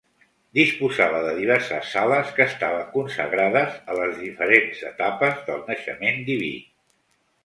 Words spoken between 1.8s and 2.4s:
sales